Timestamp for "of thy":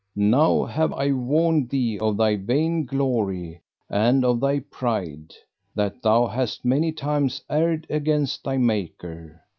1.99-2.35, 4.25-4.61